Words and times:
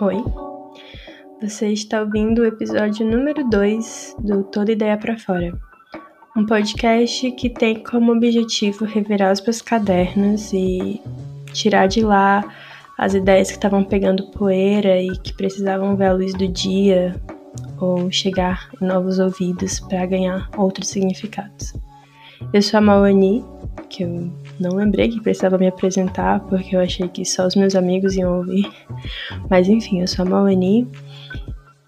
Oi, 0.00 0.22
você 1.42 1.72
está 1.72 2.00
ouvindo 2.02 2.42
o 2.42 2.46
episódio 2.46 3.04
número 3.04 3.42
2 3.50 4.14
do 4.20 4.44
Toda 4.44 4.70
Ideia 4.70 4.96
para 4.96 5.18
Fora, 5.18 5.52
um 6.36 6.46
podcast 6.46 7.28
que 7.32 7.50
tem 7.50 7.82
como 7.82 8.12
objetivo 8.12 8.84
revirar 8.84 9.32
os 9.32 9.40
meus 9.40 9.60
cadernos 9.60 10.52
e 10.52 11.02
tirar 11.52 11.88
de 11.88 12.02
lá 12.02 12.44
as 12.96 13.14
ideias 13.14 13.48
que 13.48 13.56
estavam 13.56 13.82
pegando 13.82 14.30
poeira 14.30 15.02
e 15.02 15.18
que 15.18 15.32
precisavam 15.32 15.96
ver 15.96 16.06
a 16.06 16.12
luz 16.12 16.32
do 16.32 16.46
dia 16.46 17.20
ou 17.80 18.08
chegar 18.08 18.68
em 18.80 18.86
novos 18.86 19.18
ouvidos 19.18 19.80
para 19.80 20.06
ganhar 20.06 20.48
outros 20.56 20.86
significados. 20.86 21.74
Eu 22.52 22.62
sou 22.62 22.78
a 22.78 22.80
Mauani, 22.80 23.44
que 23.90 24.04
eu 24.04 24.30
não 24.60 24.76
lembrei 24.76 25.08
que 25.08 25.20
precisava 25.20 25.58
me 25.58 25.68
apresentar 25.68 26.40
porque 26.40 26.74
eu 26.74 26.80
achei 26.80 27.08
que 27.08 27.24
só 27.24 27.46
os 27.46 27.54
meus 27.54 27.74
amigos 27.74 28.16
iam 28.16 28.38
ouvir. 28.38 28.70
Mas 29.48 29.68
enfim, 29.68 30.00
eu 30.00 30.06
sou 30.08 30.24
a 30.24 30.28
Mauani 30.28 30.86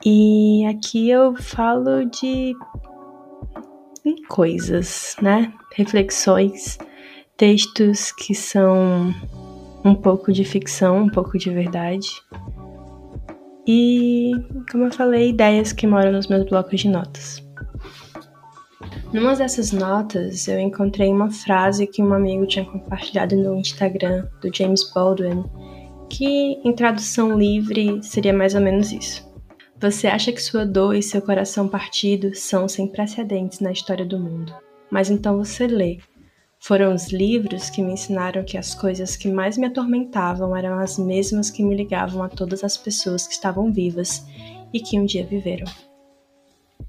e 0.05 0.65
aqui 0.67 1.11
eu 1.11 1.35
falo 1.37 2.05
de 2.07 2.55
coisas, 4.29 5.17
né? 5.21 5.53
Reflexões, 5.75 6.79
textos 7.37 8.13
que 8.13 8.35
são 8.35 9.15
um 9.85 9.95
pouco 9.95 10.33
de 10.33 10.45
ficção, 10.45 11.05
um 11.05 11.09
pouco 11.09 11.39
de 11.39 11.51
verdade. 11.51 12.09
E, 13.67 14.33
como 14.71 14.85
eu 14.85 14.93
falei, 14.93 15.31
ideias 15.31 15.73
que 15.73 15.87
moram 15.87 16.13
nos 16.13 16.27
meus 16.27 16.49
blocos 16.49 16.81
de 16.81 16.89
notas. 16.89 17.43
Numa 19.13 19.35
dessas 19.35 19.73
notas, 19.73 20.47
eu 20.47 20.61
encontrei 20.61 21.09
uma 21.09 21.33
frase 21.33 21.85
que 21.85 22.01
um 22.01 22.15
amigo 22.15 22.47
tinha 22.47 22.65
compartilhado 22.65 23.35
no 23.35 23.57
Instagram 23.57 24.29
do 24.41 24.55
James 24.57 24.89
Baldwin, 24.93 25.45
que 26.09 26.61
em 26.65 26.73
tradução 26.73 27.37
livre 27.37 28.01
seria 28.05 28.33
mais 28.33 28.55
ou 28.55 28.61
menos 28.61 28.93
isso. 28.93 29.29
Você 29.81 30.07
acha 30.07 30.31
que 30.31 30.41
sua 30.41 30.65
dor 30.65 30.95
e 30.95 31.03
seu 31.03 31.21
coração 31.21 31.67
partido 31.67 32.37
são 32.37 32.69
sem 32.69 32.87
precedentes 32.87 33.59
na 33.59 33.73
história 33.73 34.07
do 34.07 34.17
mundo. 34.17 34.55
Mas 34.89 35.11
então 35.11 35.39
você 35.39 35.67
lê. 35.67 35.99
Foram 36.61 36.95
os 36.95 37.11
livros 37.11 37.69
que 37.69 37.83
me 37.83 37.95
ensinaram 37.95 38.45
que 38.45 38.57
as 38.57 38.77
coisas 38.77 39.17
que 39.17 39.27
mais 39.27 39.59
me 39.59 39.67
atormentavam 39.67 40.57
eram 40.57 40.79
as 40.79 40.99
mesmas 40.99 41.51
que 41.51 41.65
me 41.65 41.75
ligavam 41.75 42.23
a 42.23 42.29
todas 42.29 42.63
as 42.63 42.77
pessoas 42.77 43.27
que 43.27 43.33
estavam 43.33 43.73
vivas 43.73 44.25
e 44.73 44.79
que 44.79 45.01
um 45.01 45.05
dia 45.05 45.27
viveram. 45.27 45.67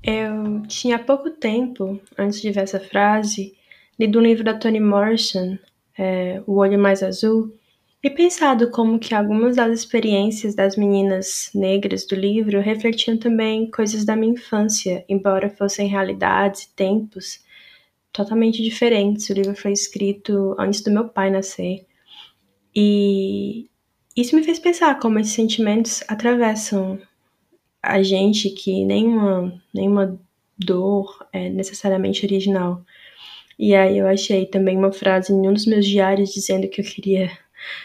Eu 0.04 0.64
tinha 0.68 0.98
pouco 0.98 1.30
tempo, 1.30 2.00
antes 2.18 2.42
de 2.42 2.52
ver 2.52 2.62
essa 2.62 2.80
frase, 2.80 3.56
lido 4.00 4.20
um 4.20 4.24
livro 4.24 4.44
da 4.44 4.54
Toni 4.54 4.80
Morrison, 4.80 5.58
é, 5.98 6.42
O 6.48 6.56
Olho 6.56 6.80
Mais 6.80 7.04
Azul, 7.04 7.56
e 8.04 8.10
pensado 8.10 8.72
como 8.72 8.98
que 8.98 9.14
algumas 9.14 9.58
das 9.58 9.72
experiências 9.80 10.56
das 10.56 10.76
meninas 10.76 11.52
negras 11.54 12.04
do 12.08 12.16
livro 12.16 12.60
refletiam 12.60 13.16
também 13.16 13.70
coisas 13.70 14.04
da 14.04 14.16
minha 14.16 14.34
infância, 14.34 15.06
embora 15.08 15.52
fossem 15.52 15.88
realidades 15.88 16.64
e 16.64 16.76
tempos 16.76 17.44
totalmente 18.12 18.64
diferentes. 18.64 19.30
O 19.30 19.34
livro 19.34 19.56
foi 19.56 19.72
escrito 19.72 20.56
antes 20.58 20.82
do 20.82 20.90
meu 20.90 21.10
pai 21.10 21.30
nascer. 21.30 21.86
E 22.76 23.70
isso 24.18 24.36
me 24.36 24.44
fez 24.44 24.58
pensar 24.58 25.00
como 25.00 25.20
esses 25.20 25.34
sentimentos 25.34 26.04
atravessam 26.08 27.00
a 27.82 28.02
gente 28.04 28.50
que 28.50 28.86
nenhuma, 28.86 29.62
nenhuma 29.74 30.20
dor 30.58 31.26
é 31.34 31.50
necessariamente 31.50 32.26
original. 32.26 32.84
E 33.58 33.76
aí 33.76 33.98
eu 33.98 34.08
achei 34.08 34.46
também 34.46 34.78
uma 34.78 34.92
frase 34.92 35.34
em 35.34 35.48
um 35.48 35.54
dos 35.54 35.66
meus 35.66 35.86
diários 35.86 36.34
dizendo 36.34 36.68
que 36.68 36.82
eu 36.82 36.86
queria 36.86 37.32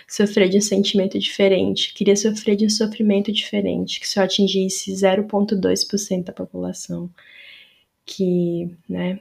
sofrer 0.08 0.48
de 0.48 0.58
um 0.58 0.60
sentimento 0.60 1.18
diferente, 1.18 1.92
queria 1.94 2.16
sofrer 2.16 2.56
de 2.56 2.64
um 2.64 2.70
sofrimento 2.70 3.30
diferente, 3.32 4.00
que 4.00 4.08
só 4.08 4.22
atingisse 4.22 4.92
0,2% 4.92 6.24
da 6.24 6.32
população. 6.32 7.10
Que, 8.04 8.70
né, 8.88 9.18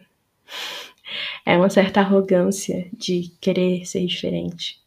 é 1.45 1.57
uma 1.57 1.69
certa 1.69 2.01
arrogância 2.01 2.87
de 2.93 3.31
querer 3.41 3.85
ser 3.85 4.05
diferente. 4.05 4.79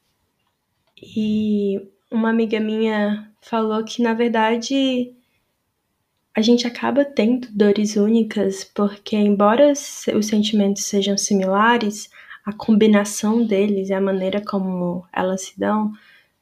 E 1.02 1.80
uma 2.10 2.30
amiga 2.30 2.60
minha 2.60 3.30
falou 3.40 3.84
que, 3.84 4.02
na 4.02 4.14
verdade, 4.14 5.12
a 6.38 6.40
gente 6.40 6.68
acaba 6.68 7.04
tendo 7.04 7.48
dores 7.50 7.96
únicas 7.96 8.62
porque, 8.62 9.16
embora 9.16 9.72
os 9.72 10.26
sentimentos 10.26 10.84
sejam 10.84 11.18
similares, 11.18 12.08
a 12.46 12.52
combinação 12.52 13.44
deles 13.44 13.88
e 13.88 13.92
a 13.92 14.00
maneira 14.00 14.40
como 14.40 15.04
elas 15.12 15.46
se 15.46 15.58
dão 15.58 15.92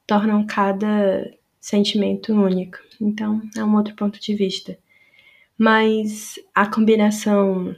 tornam 0.05 0.45
cada 0.45 1.33
sentimento 1.59 2.31
único. 2.31 2.77
Então, 3.01 3.41
é 3.57 3.63
um 3.63 3.75
outro 3.75 3.95
ponto 3.95 4.21
de 4.21 4.35
vista. 4.35 4.77
Mas 5.57 6.35
a 6.53 6.67
combinação 6.67 7.75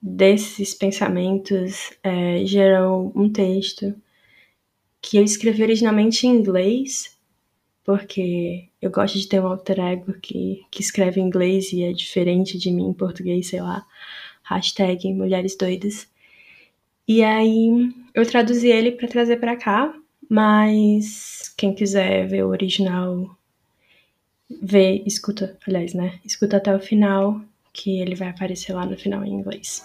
desses 0.00 0.74
pensamentos 0.74 1.90
é, 2.02 2.44
gerou 2.44 3.10
um 3.16 3.32
texto 3.32 3.94
que 5.00 5.16
eu 5.16 5.24
escrevi 5.24 5.62
originalmente 5.62 6.26
em 6.26 6.36
inglês, 6.36 7.18
porque 7.90 8.68
eu 8.80 8.90
gosto 8.90 9.18
de 9.18 9.26
ter 9.26 9.40
um 9.40 9.46
alter 9.46 9.80
ego 9.80 10.14
que, 10.20 10.64
que 10.70 10.80
escreve 10.80 11.20
em 11.20 11.24
inglês 11.24 11.72
e 11.72 11.82
é 11.82 11.92
diferente 11.92 12.56
de 12.56 12.70
mim 12.70 12.88
em 12.88 12.92
português, 12.92 13.48
sei 13.48 13.60
lá. 13.60 13.84
Hashtag 14.44 15.12
Mulheres 15.12 15.56
Doidas. 15.56 16.08
E 17.06 17.22
aí 17.24 17.92
eu 18.14 18.24
traduzi 18.24 18.68
ele 18.68 18.92
para 18.92 19.08
trazer 19.08 19.38
para 19.38 19.56
cá, 19.56 19.92
mas 20.28 21.52
quem 21.56 21.74
quiser 21.74 22.28
ver 22.28 22.44
o 22.44 22.48
original, 22.48 23.36
vê, 24.62 25.02
escuta, 25.04 25.58
aliás, 25.66 25.92
né? 25.92 26.20
Escuta 26.24 26.58
até 26.58 26.74
o 26.74 26.80
final, 26.80 27.40
que 27.72 28.00
ele 28.00 28.14
vai 28.14 28.28
aparecer 28.28 28.72
lá 28.72 28.86
no 28.86 28.96
final 28.96 29.24
em 29.24 29.34
inglês. 29.34 29.84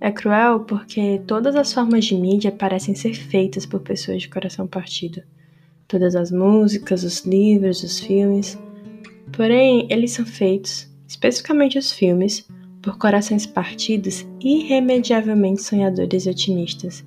É 0.00 0.10
cruel 0.10 0.60
porque 0.60 1.20
todas 1.26 1.54
as 1.54 1.74
formas 1.74 2.06
de 2.06 2.14
mídia 2.14 2.50
parecem 2.50 2.94
ser 2.94 3.12
feitas 3.12 3.66
por 3.66 3.80
pessoas 3.80 4.22
de 4.22 4.30
coração 4.30 4.66
partido. 4.66 5.22
Todas 5.86 6.16
as 6.16 6.30
músicas, 6.30 7.04
os 7.04 7.20
livros, 7.26 7.82
os 7.82 8.00
filmes. 8.00 8.58
Porém, 9.30 9.86
eles 9.90 10.12
são 10.12 10.24
feitos, 10.24 10.88
especificamente 11.06 11.78
os 11.78 11.92
filmes, 11.92 12.48
por 12.80 12.96
corações 12.96 13.44
partidos 13.44 14.26
irremediavelmente 14.40 15.62
sonhadores 15.62 16.24
e 16.24 16.30
otimistas. 16.30 17.04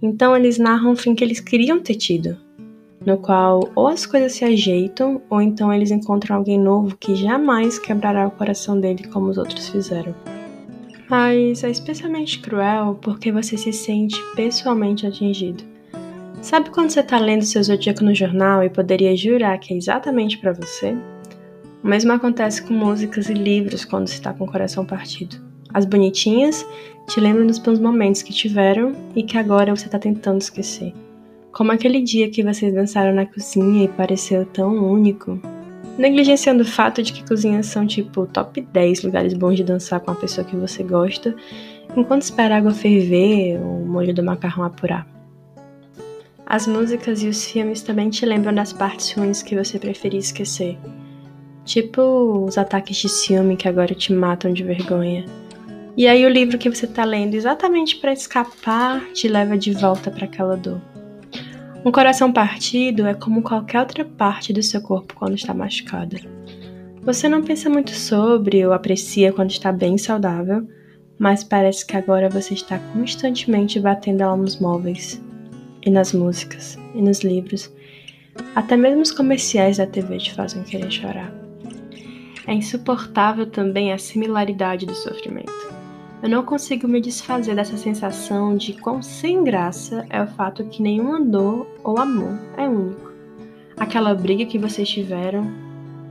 Então, 0.00 0.36
eles 0.36 0.58
narram 0.58 0.92
o 0.92 0.96
fim 0.96 1.16
que 1.16 1.24
eles 1.24 1.40
queriam 1.40 1.80
ter 1.80 1.96
tido, 1.96 2.36
no 3.04 3.18
qual 3.18 3.68
ou 3.74 3.88
as 3.88 4.06
coisas 4.06 4.32
se 4.32 4.44
ajeitam, 4.44 5.20
ou 5.28 5.42
então 5.42 5.72
eles 5.72 5.90
encontram 5.90 6.36
alguém 6.36 6.58
novo 6.58 6.96
que 6.96 7.16
jamais 7.16 7.80
quebrará 7.80 8.28
o 8.28 8.30
coração 8.30 8.78
dele 8.78 9.08
como 9.08 9.26
os 9.28 9.38
outros 9.38 9.68
fizeram. 9.68 10.14
Mas 11.08 11.64
é 11.64 11.70
especialmente 11.70 12.38
cruel 12.40 12.98
porque 13.00 13.32
você 13.32 13.56
se 13.56 13.72
sente 13.72 14.20
pessoalmente 14.36 15.06
atingido. 15.06 15.64
Sabe 16.42 16.70
quando 16.70 16.90
você 16.90 17.00
está 17.00 17.18
lendo 17.18 17.44
seu 17.44 17.62
zodíaco 17.62 18.04
no 18.04 18.14
jornal 18.14 18.62
e 18.62 18.70
poderia 18.70 19.16
jurar 19.16 19.58
que 19.58 19.74
é 19.74 19.76
exatamente 19.76 20.38
para 20.38 20.52
você? 20.52 20.96
O 21.82 21.88
mesmo 21.88 22.12
acontece 22.12 22.62
com 22.62 22.74
músicas 22.74 23.28
e 23.28 23.34
livros 23.34 23.84
quando 23.84 24.06
se 24.06 24.14
está 24.14 24.32
com 24.32 24.44
o 24.44 24.50
coração 24.50 24.84
partido. 24.84 25.36
As 25.72 25.84
bonitinhas 25.84 26.66
te 27.06 27.20
lembram 27.20 27.46
dos 27.46 27.58
bons 27.58 27.78
momentos 27.78 28.22
que 28.22 28.32
tiveram 28.32 28.92
e 29.16 29.22
que 29.22 29.38
agora 29.38 29.74
você 29.74 29.86
está 29.86 29.98
tentando 29.98 30.40
esquecer. 30.40 30.94
Como 31.52 31.72
aquele 31.72 32.00
dia 32.02 32.30
que 32.30 32.42
vocês 32.42 32.72
dançaram 32.72 33.14
na 33.14 33.26
cozinha 33.26 33.84
e 33.84 33.88
pareceu 33.88 34.44
tão 34.46 34.74
único. 34.92 35.40
Negligenciando 35.98 36.62
o 36.62 36.66
fato 36.66 37.02
de 37.02 37.12
que 37.12 37.26
cozinhas 37.26 37.66
são 37.66 37.84
tipo 37.84 38.24
top 38.24 38.60
10 38.60 39.02
lugares 39.02 39.34
bons 39.34 39.56
de 39.56 39.64
dançar 39.64 39.98
com 39.98 40.12
a 40.12 40.14
pessoa 40.14 40.46
que 40.46 40.54
você 40.54 40.84
gosta, 40.84 41.34
enquanto 41.96 42.22
espera 42.22 42.54
a 42.54 42.58
água 42.58 42.70
ferver 42.70 43.60
ou 43.60 43.82
o 43.82 43.86
molho 43.86 44.14
do 44.14 44.22
macarrão 44.22 44.64
apurar. 44.64 45.04
As 46.46 46.68
músicas 46.68 47.20
e 47.22 47.28
os 47.28 47.44
filmes 47.44 47.82
também 47.82 48.08
te 48.08 48.24
lembram 48.24 48.54
das 48.54 48.72
partes 48.72 49.12
ruins 49.12 49.42
que 49.42 49.56
você 49.56 49.76
preferia 49.76 50.20
esquecer. 50.20 50.78
Tipo 51.64 52.44
os 52.46 52.56
ataques 52.56 52.96
de 52.96 53.08
ciúme 53.08 53.56
que 53.56 53.68
agora 53.68 53.92
te 53.92 54.12
matam 54.12 54.52
de 54.52 54.62
vergonha. 54.62 55.26
E 55.96 56.06
aí 56.06 56.24
o 56.24 56.28
livro 56.28 56.56
que 56.56 56.70
você 56.70 56.86
tá 56.86 57.04
lendo 57.04 57.34
exatamente 57.34 57.96
para 57.96 58.12
escapar 58.12 59.04
te 59.12 59.26
leva 59.26 59.58
de 59.58 59.72
volta 59.72 60.12
para 60.12 60.26
aquela 60.26 60.56
dor. 60.56 60.80
Um 61.84 61.92
coração 61.92 62.32
partido 62.32 63.06
é 63.06 63.14
como 63.14 63.42
qualquer 63.42 63.80
outra 63.80 64.04
parte 64.04 64.52
do 64.52 64.62
seu 64.62 64.82
corpo 64.82 65.14
quando 65.14 65.36
está 65.36 65.54
machucada. 65.54 66.20
Você 67.02 67.28
não 67.28 67.42
pensa 67.42 67.70
muito 67.70 67.92
sobre 67.92 68.66
ou 68.66 68.72
aprecia 68.72 69.32
quando 69.32 69.50
está 69.50 69.70
bem 69.70 69.96
saudável, 69.96 70.68
mas 71.18 71.44
parece 71.44 71.86
que 71.86 71.96
agora 71.96 72.28
você 72.28 72.54
está 72.54 72.78
constantemente 72.92 73.78
batendo 73.80 74.22
ela 74.22 74.36
nos 74.36 74.58
móveis, 74.58 75.22
e 75.84 75.90
nas 75.90 76.12
músicas, 76.12 76.76
e 76.94 77.00
nos 77.00 77.20
livros. 77.20 77.72
Até 78.54 78.76
mesmo 78.76 79.02
os 79.02 79.12
comerciais 79.12 79.78
da 79.78 79.86
TV 79.86 80.18
te 80.18 80.34
fazem 80.34 80.62
querer 80.64 80.90
chorar. 80.90 81.32
É 82.46 82.52
insuportável 82.52 83.46
também 83.46 83.92
a 83.92 83.98
similaridade 83.98 84.84
do 84.84 84.94
sofrimento. 84.94 85.52
Eu 86.20 86.28
não 86.28 86.44
consigo 86.44 86.88
me 86.88 87.00
desfazer 87.00 87.54
dessa 87.54 87.76
sensação 87.76 88.56
de 88.56 88.72
quão 88.72 89.00
sem 89.00 89.44
graça 89.44 90.04
é 90.10 90.20
o 90.20 90.26
fato 90.26 90.64
que 90.64 90.82
nenhuma 90.82 91.20
dor 91.20 91.64
ou 91.84 91.96
amor 91.96 92.36
é 92.56 92.68
único. 92.68 93.12
Aquela 93.76 94.14
briga 94.16 94.44
que 94.44 94.58
vocês 94.58 94.88
tiveram, 94.88 95.48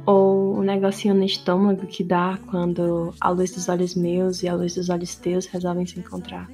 ou 0.06 0.56
o 0.56 0.64
negocinho 0.64 1.14
no 1.14 1.26
estômago 1.26 1.86
que 1.86 2.06
dá 2.06 2.40
quando 2.50 3.14
a 3.20 3.30
luz 3.30 3.52
dos 3.52 3.68
olhos 3.68 3.96
meus 3.96 4.42
e 4.42 4.48
a 4.48 4.56
luz 4.56 4.76
dos 4.76 4.90
olhos 4.90 5.14
teus 5.16 5.46
resolvem 5.46 5.86
se 5.86 6.00
encontrar. 6.00 6.50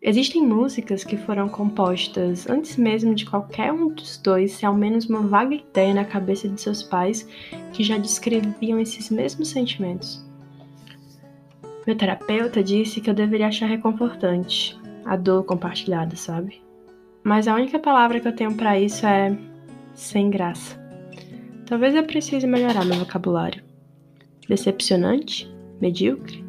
Existem 0.00 0.46
músicas 0.46 1.02
que 1.02 1.16
foram 1.16 1.48
compostas 1.48 2.48
antes 2.48 2.76
mesmo 2.76 3.12
de 3.12 3.26
qualquer 3.26 3.72
um 3.72 3.88
dos 3.88 4.18
dois 4.18 4.56
ter 4.56 4.66
ao 4.66 4.74
menos 4.74 5.06
uma 5.06 5.22
vaga 5.22 5.56
ideia 5.56 5.92
na 5.92 6.04
cabeça 6.04 6.48
de 6.48 6.60
seus 6.60 6.84
pais 6.84 7.26
que 7.72 7.82
já 7.82 7.98
descreviam 7.98 8.78
esses 8.78 9.10
mesmos 9.10 9.48
sentimentos. 9.48 10.25
Meu 11.86 11.96
terapeuta 11.96 12.64
disse 12.64 13.00
que 13.00 13.08
eu 13.08 13.14
deveria 13.14 13.46
achar 13.46 13.66
reconfortante 13.66 14.76
a 15.04 15.14
dor 15.16 15.44
compartilhada, 15.44 16.16
sabe? 16.16 16.60
Mas 17.22 17.46
a 17.46 17.54
única 17.54 17.78
palavra 17.78 18.18
que 18.18 18.26
eu 18.26 18.34
tenho 18.34 18.54
para 18.54 18.78
isso 18.78 19.06
é 19.06 19.38
sem 19.94 20.28
graça. 20.28 20.76
Talvez 21.64 21.94
eu 21.94 22.02
precise 22.02 22.44
melhorar 22.46 22.84
meu 22.84 22.96
vocabulário. 22.96 23.62
Decepcionante? 24.48 25.48
Medíocre? 25.80 26.44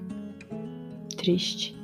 Triste. 1.15 1.77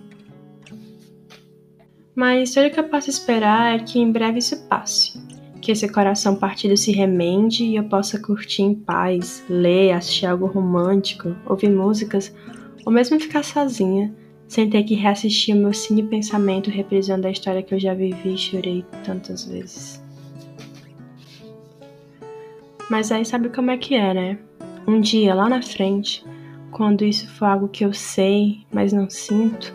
Mas 2.16 2.54
tudo 2.54 2.72
que 2.72 2.80
eu 2.80 2.90
posso 2.90 3.10
esperar 3.10 3.76
é 3.76 3.84
que 3.84 4.00
em 4.00 4.12
breve 4.12 4.40
isso 4.40 4.68
passe. 4.68 5.22
Que 5.62 5.72
esse 5.72 5.88
coração 5.88 6.36
partido 6.36 6.76
se 6.76 6.92
remende 6.92 7.64
e 7.64 7.76
eu 7.76 7.84
possa 7.86 8.20
curtir 8.20 8.64
em 8.64 8.76
paz, 8.76 9.44
ler, 9.48 9.92
assistir 9.92 10.26
algo 10.26 10.48
romântico, 10.48 11.36
ouvir 11.46 11.70
músicas 11.70 12.34
ou 12.86 12.92
mesmo 12.92 13.20
ficar 13.20 13.44
sozinha, 13.44 14.14
sem 14.48 14.70
ter 14.70 14.84
que 14.84 14.96
reassistir 14.96 15.56
o 15.56 15.60
meu 15.60 15.74
cine 15.74 16.04
pensamento 16.04 16.70
reprisando 16.70 17.28
a 17.28 17.32
história 17.32 17.64
que 17.64 17.74
eu 17.74 17.80
já 17.80 17.94
vivi 17.94 18.36
e 18.36 18.38
chorei 18.38 18.86
tantas 19.04 19.46
vezes. 19.46 20.04
Mas 22.90 23.12
aí 23.12 23.26
sabe 23.26 23.50
como 23.50 23.72
é 23.72 23.78
que 23.78 23.96
é, 23.96 24.14
né? 24.14 24.40
Um 24.86 25.00
dia 25.00 25.34
lá 25.34 25.50
na 25.50 25.62
frente, 25.62 26.24
quando 26.72 27.06
isso 27.06 27.28
for 27.30 27.46
algo 27.46 27.68
que 27.70 27.86
eu 27.86 27.94
sei, 27.94 28.60
mas 28.72 28.92
não 28.92 29.10
sinto, 29.10 29.74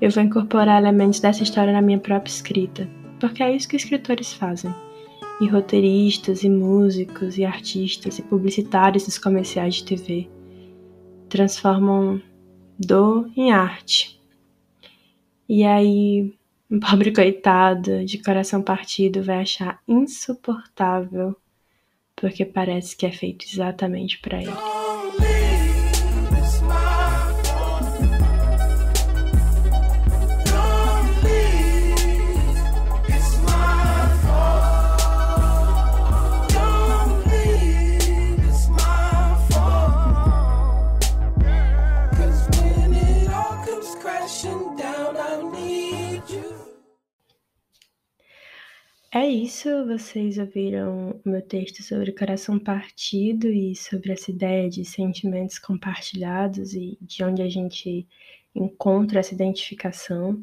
eu 0.00 0.10
vou 0.10 0.22
incorporar 0.22 0.80
elementos 0.80 1.20
dessa 1.20 1.42
história 1.42 1.72
na 1.72 1.82
minha 1.82 1.98
própria 1.98 2.30
escrita, 2.30 2.88
porque 3.18 3.42
é 3.42 3.54
isso 3.54 3.68
que 3.68 3.76
escritores 3.76 4.32
fazem. 4.32 4.72
E 5.40 5.48
roteiristas, 5.48 6.44
e 6.44 6.50
músicos, 6.50 7.36
e 7.36 7.44
artistas, 7.44 8.18
e 8.18 8.22
publicitários 8.22 9.04
dos 9.04 9.18
comerciais 9.18 9.76
de 9.76 9.84
TV 9.84 10.39
transformam 11.30 12.20
dor 12.78 13.30
em 13.36 13.52
arte. 13.52 14.20
E 15.48 15.64
aí, 15.64 16.34
um 16.70 16.78
pobre 16.80 17.12
coitado 17.12 18.04
de 18.04 18.18
coração 18.18 18.62
partido 18.62 19.22
vai 19.22 19.40
achar 19.40 19.80
insuportável, 19.88 21.34
porque 22.14 22.44
parece 22.44 22.94
que 22.94 23.06
é 23.06 23.12
feito 23.12 23.46
exatamente 23.50 24.18
para 24.18 24.42
ele. 24.42 24.79
Isso, 49.60 49.86
vocês 49.86 50.38
ouviram 50.38 51.20
o 51.22 51.28
meu 51.28 51.42
texto 51.42 51.82
sobre 51.82 52.12
coração 52.12 52.58
partido 52.58 53.46
e 53.46 53.76
sobre 53.76 54.12
essa 54.12 54.30
ideia 54.30 54.70
de 54.70 54.86
sentimentos 54.86 55.58
compartilhados 55.58 56.72
e 56.72 56.96
de 57.02 57.22
onde 57.22 57.42
a 57.42 57.48
gente 57.48 58.08
encontra 58.54 59.20
essa 59.20 59.34
identificação. 59.34 60.42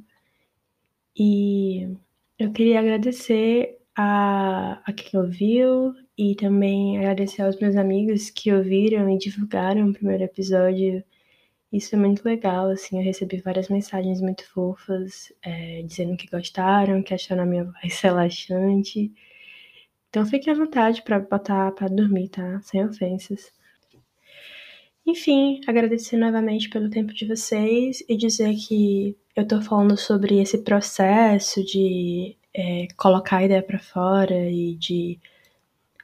E 1.18 1.90
eu 2.38 2.52
queria 2.52 2.80
agradecer 2.80 3.80
a, 3.96 4.84
a 4.86 4.94
quem 4.94 5.20
ouviu 5.20 5.96
e 6.16 6.36
também 6.36 7.00
agradecer 7.00 7.42
aos 7.42 7.60
meus 7.60 7.76
amigos 7.76 8.30
que 8.30 8.54
ouviram 8.54 9.10
e 9.10 9.18
divulgaram 9.18 9.90
o 9.90 9.94
primeiro 9.94 10.26
episódio 10.26 11.04
isso 11.72 11.96
é 11.96 11.98
muito 11.98 12.24
legal, 12.24 12.70
assim, 12.70 12.98
eu 12.98 13.04
recebi 13.04 13.42
várias 13.42 13.68
mensagens 13.70 14.22
muito 14.22 14.48
fofas, 14.50 15.34
é, 15.42 15.82
dizendo 15.84 16.16
que 16.16 16.28
gostaram, 16.28 17.04
que 17.04 17.14
acharam 17.14 17.44
a 17.44 17.46
minha 17.46 17.66
voz 17.66 18.00
relaxante. 18.02 19.12
Então 20.10 20.26
fique 20.26 20.50
à 20.50 20.54
vontade 20.54 21.02
para 21.04 21.20
botar 21.20 21.72
para 21.74 21.88
dormir, 21.88 22.30
tá? 22.30 22.62
Sem 22.62 22.86
ofensas. 22.86 23.52
Enfim, 25.06 25.62
agradecer 25.68 26.18
novamente 26.18 26.70
pelo 26.70 26.90
tempo 26.90 27.14
de 27.14 27.26
vocês 27.26 28.04
e 28.10 28.18
dizer 28.18 28.54
que 28.56 29.18
eu 29.36 29.48
tô 29.48 29.62
falando 29.62 29.98
sobre 29.98 30.40
esse 30.42 30.58
processo 30.64 31.64
de 31.64 32.36
é, 32.54 32.88
colocar 32.98 33.38
a 33.38 33.44
ideia 33.46 33.64
para 33.64 33.80
fora 33.80 34.50
e 34.50 34.76
de 34.76 35.20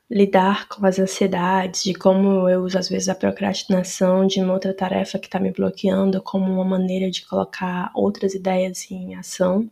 lidar 0.10 0.68
com 0.68 0.86
as 0.86 1.00
ansiedades, 1.00 1.84
de 1.84 1.94
como 1.94 2.48
eu 2.50 2.64
uso 2.64 2.78
às 2.78 2.90
vezes 2.90 3.10
a 3.10 3.16
procrastinação 3.16 4.28
de 4.28 4.42
uma 4.42 4.54
outra 4.54 4.74
tarefa 4.74 5.18
que 5.18 5.28
está 5.28 5.40
me 5.40 5.52
bloqueando 5.52 6.22
como 6.22 6.52
uma 6.52 6.66
maneira 6.66 7.10
de 7.10 7.26
colocar 7.26 7.92
outras 7.96 8.34
ideias 8.34 8.90
em 8.92 9.16
ação. 9.16 9.69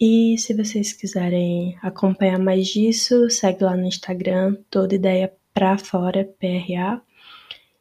E 0.00 0.36
se 0.38 0.54
vocês 0.54 0.92
quiserem 0.92 1.76
acompanhar 1.82 2.38
mais 2.38 2.68
disso, 2.68 3.28
segue 3.30 3.64
lá 3.64 3.76
no 3.76 3.84
Instagram, 3.86 4.56
toda 4.70 4.94
ideia 4.94 5.32
pra 5.52 5.76
fora, 5.76 6.28
PRA. 6.38 7.02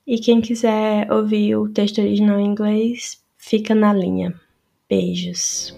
E 0.06 0.18
quem 0.18 0.42
quiser 0.42 1.12
ouvir 1.12 1.56
o 1.56 1.70
texto 1.70 2.00
original 2.00 2.40
em 2.40 2.46
inglês, 2.46 3.24
fica 3.38 3.76
na 3.76 3.94
linha. 3.94 4.34
Beijos. 4.90 5.78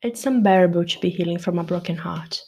It's 0.00 0.24
unbearable 0.26 0.84
to 0.84 1.00
be 1.00 1.08
healing 1.08 1.38
from 1.38 1.58
a 1.58 1.64
broken 1.64 1.96
heart. 1.96 2.44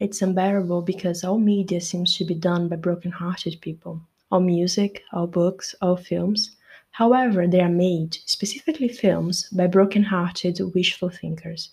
It's 0.00 0.20
unbearable 0.20 0.82
because 0.82 1.24
all 1.24 1.38
media 1.38 1.80
seems 1.80 2.14
to 2.18 2.26
be 2.26 2.34
done 2.34 2.68
by 2.68 2.76
broken 2.76 3.10
hearted 3.10 3.58
people. 3.62 4.02
All 4.30 4.40
music, 4.40 5.02
all 5.10 5.26
books, 5.26 5.74
all 5.80 5.96
films. 5.96 6.54
However, 6.90 7.46
they 7.46 7.60
are 7.60 7.70
made, 7.70 8.18
specifically 8.26 8.88
films, 8.88 9.48
by 9.48 9.66
broken 9.66 10.02
hearted, 10.02 10.60
wishful 10.74 11.08
thinkers. 11.08 11.70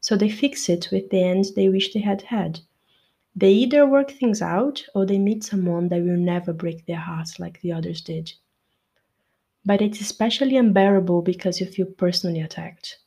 So 0.00 0.16
they 0.16 0.28
fix 0.28 0.68
it 0.68 0.90
with 0.92 1.10
the 1.10 1.24
end 1.24 1.46
they 1.56 1.68
wish 1.68 1.92
they 1.92 1.98
had 1.98 2.22
had. 2.22 2.60
They 3.34 3.50
either 3.50 3.84
work 3.84 4.12
things 4.12 4.40
out 4.40 4.84
or 4.94 5.06
they 5.06 5.18
meet 5.18 5.42
someone 5.42 5.88
that 5.88 6.02
will 6.02 6.16
never 6.16 6.52
break 6.52 6.86
their 6.86 7.00
hearts 7.00 7.40
like 7.40 7.60
the 7.62 7.72
others 7.72 8.00
did. 8.00 8.32
But 9.64 9.82
it's 9.82 10.00
especially 10.00 10.56
unbearable 10.56 11.22
because 11.22 11.58
you 11.58 11.66
feel 11.66 11.86
personally 11.86 12.40
attacked. 12.40 12.98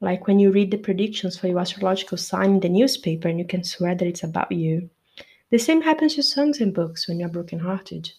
Like 0.00 0.26
when 0.26 0.38
you 0.38 0.50
read 0.50 0.70
the 0.70 0.78
predictions 0.78 1.38
for 1.38 1.48
your 1.48 1.60
astrological 1.60 2.18
sign 2.18 2.50
in 2.54 2.60
the 2.60 2.68
newspaper 2.68 3.28
and 3.28 3.38
you 3.38 3.46
can 3.46 3.64
swear 3.64 3.94
that 3.94 4.06
it's 4.06 4.22
about 4.22 4.52
you. 4.52 4.90
The 5.50 5.58
same 5.58 5.82
happens 5.82 6.14
to 6.16 6.22
songs 6.22 6.60
and 6.60 6.74
books 6.74 7.08
when 7.08 7.18
you're 7.20 7.28
brokenhearted. 7.28 8.10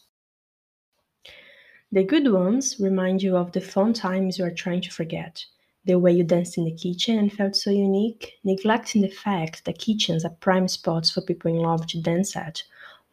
The 1.92 2.04
good 2.04 2.32
ones 2.32 2.80
remind 2.80 3.22
you 3.24 3.38
of 3.38 3.52
the 3.52 3.62
fun 3.62 3.94
times 3.94 4.38
you 4.38 4.46
are 4.46 4.52
trying 4.52 4.82
to 4.82 4.92
forget. 4.92 5.46
the 5.88 5.98
way 5.98 6.12
you 6.12 6.24
danced 6.24 6.58
in 6.58 6.66
the 6.66 6.72
kitchen 6.72 7.18
and 7.18 7.32
felt 7.32 7.56
so 7.56 7.72
unique, 7.72 8.34
neglecting 8.44 9.02
the 9.02 9.10
fact 9.10 9.64
that 9.66 9.80
kitchens 9.80 10.26
are 10.26 10.38
prime 10.42 10.68
spots 10.68 11.10
for 11.10 11.22
people 11.22 11.50
in 11.50 11.58
love 11.58 11.88
to 11.88 12.02
dance 12.02 12.36
at 12.36 12.62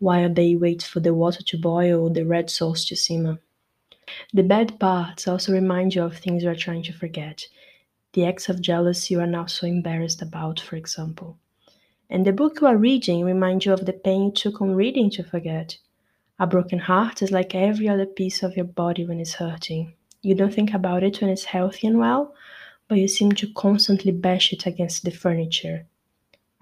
while 0.00 0.28
they 0.28 0.56
wait 0.56 0.82
for 0.82 1.00
the 1.00 1.14
water 1.14 1.42
to 1.44 1.56
boil 1.56 2.00
or 2.02 2.10
the 2.10 2.26
red 2.26 2.50
sauce 2.50 2.84
to 2.84 2.96
simmer. 2.96 3.38
The 4.32 4.42
bad 4.42 4.78
parts 4.80 5.28
also 5.28 5.52
remind 5.52 5.94
you 5.94 6.02
of 6.02 6.18
things 6.18 6.42
you 6.42 6.50
are 6.50 6.56
trying 6.56 6.82
to 6.84 6.92
forget. 6.92 7.46
The 8.14 8.24
acts 8.26 8.48
of 8.48 8.60
jealousy 8.60 9.14
you 9.14 9.20
are 9.20 9.26
now 9.26 9.46
so 9.46 9.66
embarrassed 9.66 10.22
about, 10.22 10.60
for 10.60 10.76
example. 10.76 11.36
And 12.08 12.24
the 12.24 12.32
book 12.32 12.60
you 12.60 12.68
are 12.68 12.76
reading 12.76 13.24
reminds 13.24 13.66
you 13.66 13.72
of 13.72 13.86
the 13.86 13.92
pain 13.92 14.26
you 14.26 14.30
took 14.30 14.62
on 14.62 14.76
reading 14.76 15.10
to 15.10 15.24
forget. 15.24 15.78
A 16.38 16.46
broken 16.46 16.78
heart 16.78 17.22
is 17.22 17.32
like 17.32 17.56
every 17.56 17.88
other 17.88 18.06
piece 18.06 18.44
of 18.44 18.54
your 18.54 18.66
body 18.66 19.04
when 19.04 19.18
it's 19.18 19.34
hurting. 19.34 19.94
You 20.22 20.36
don't 20.36 20.54
think 20.54 20.72
about 20.72 21.02
it 21.02 21.20
when 21.20 21.28
it's 21.28 21.46
healthy 21.46 21.88
and 21.88 21.98
well, 21.98 22.36
but 22.86 22.98
you 22.98 23.08
seem 23.08 23.32
to 23.32 23.52
constantly 23.52 24.12
bash 24.12 24.52
it 24.52 24.64
against 24.64 25.02
the 25.02 25.10
furniture, 25.10 25.84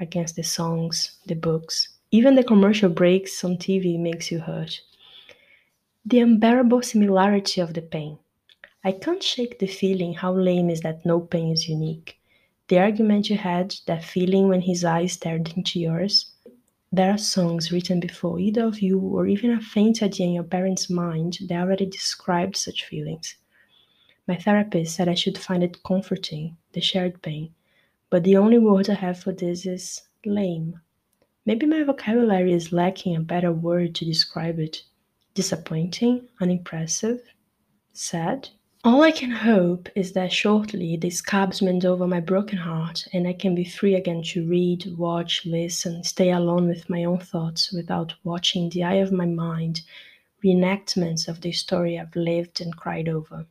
against 0.00 0.36
the 0.36 0.42
songs, 0.42 1.18
the 1.26 1.34
books. 1.34 1.90
Even 2.10 2.34
the 2.34 2.44
commercial 2.44 2.88
breaks 2.88 3.44
on 3.44 3.58
TV 3.58 3.98
makes 3.98 4.30
you 4.30 4.40
hurt. 4.40 4.80
The 6.06 6.20
unbearable 6.20 6.80
similarity 6.80 7.60
of 7.60 7.74
the 7.74 7.82
pain. 7.82 8.18
I 8.84 8.90
can't 8.90 9.22
shake 9.22 9.60
the 9.60 9.68
feeling 9.68 10.14
how 10.14 10.34
lame 10.34 10.68
is 10.68 10.80
that 10.80 11.06
no 11.06 11.20
pain 11.20 11.52
is 11.52 11.68
unique. 11.68 12.18
The 12.66 12.80
argument 12.80 13.30
you 13.30 13.36
had, 13.36 13.76
that 13.86 14.02
feeling 14.02 14.48
when 14.48 14.62
his 14.62 14.84
eyes 14.84 15.12
stared 15.12 15.52
into 15.56 15.78
yours. 15.78 16.32
There 16.90 17.12
are 17.12 17.18
songs 17.18 17.70
written 17.70 18.00
before 18.00 18.40
either 18.40 18.64
of 18.64 18.80
you 18.80 18.98
or 18.98 19.28
even 19.28 19.52
a 19.52 19.60
faint 19.60 20.02
idea 20.02 20.26
in 20.26 20.32
your 20.32 20.42
parents' 20.42 20.90
mind 20.90 21.38
that 21.42 21.60
already 21.60 21.86
described 21.86 22.56
such 22.56 22.84
feelings. 22.84 23.36
My 24.26 24.34
therapist 24.34 24.96
said 24.96 25.08
I 25.08 25.14
should 25.14 25.38
find 25.38 25.62
it 25.62 25.84
comforting, 25.84 26.56
the 26.72 26.80
shared 26.80 27.22
pain, 27.22 27.54
but 28.10 28.24
the 28.24 28.36
only 28.36 28.58
word 28.58 28.90
I 28.90 28.94
have 28.94 29.20
for 29.20 29.32
this 29.32 29.64
is 29.64 30.02
lame. 30.26 30.80
Maybe 31.46 31.66
my 31.66 31.84
vocabulary 31.84 32.52
is 32.52 32.72
lacking 32.72 33.14
a 33.14 33.20
better 33.20 33.52
word 33.52 33.94
to 33.94 34.04
describe 34.04 34.58
it. 34.58 34.82
Disappointing, 35.34 36.28
unimpressive, 36.40 37.22
sad. 37.92 38.48
All 38.84 39.02
I 39.02 39.12
can 39.12 39.30
hope 39.30 39.88
is 39.94 40.12
that 40.14 40.32
shortly 40.32 40.96
the 40.96 41.10
scabs 41.10 41.62
mend 41.62 41.84
over 41.84 42.08
my 42.08 42.18
broken 42.18 42.58
heart 42.58 43.06
and 43.12 43.28
I 43.28 43.32
can 43.32 43.54
be 43.54 43.64
free 43.64 43.94
again 43.94 44.24
to 44.24 44.44
read, 44.44 44.86
watch, 44.96 45.46
listen, 45.46 46.02
stay 46.02 46.32
alone 46.32 46.66
with 46.66 46.90
my 46.90 47.04
own 47.04 47.20
thoughts 47.20 47.72
without 47.72 48.14
watching 48.24 48.70
the 48.70 48.82
eye 48.82 48.96
of 48.96 49.12
my 49.12 49.26
mind 49.26 49.82
reenactments 50.44 51.28
of 51.28 51.42
the 51.42 51.52
story 51.52 51.96
I've 51.96 52.16
lived 52.16 52.60
and 52.60 52.76
cried 52.76 53.08
over. 53.08 53.46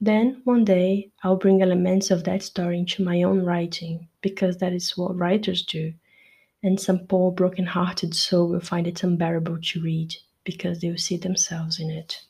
Then, 0.00 0.40
one 0.42 0.64
day, 0.64 1.12
I'll 1.22 1.36
bring 1.36 1.62
elements 1.62 2.10
of 2.10 2.24
that 2.24 2.42
story 2.42 2.80
into 2.80 3.04
my 3.04 3.22
own 3.22 3.44
writing, 3.44 4.08
because 4.20 4.56
that 4.56 4.72
is 4.72 4.98
what 4.98 5.16
writers 5.16 5.62
do. 5.62 5.94
And 6.64 6.80
some 6.80 7.06
poor 7.06 7.30
broken 7.30 7.66
hearted 7.66 8.12
soul 8.12 8.48
will 8.48 8.60
find 8.60 8.88
it 8.88 9.04
unbearable 9.04 9.60
to 9.62 9.80
read, 9.80 10.16
because 10.42 10.80
they 10.80 10.90
will 10.90 10.98
see 10.98 11.16
themselves 11.16 11.78
in 11.78 11.90
it. 11.90 12.22